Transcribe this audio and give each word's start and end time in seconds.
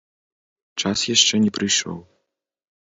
Час 0.85 0.99
яшчэ 1.15 1.43
не 1.47 1.51
прыйшоў. 1.61 1.97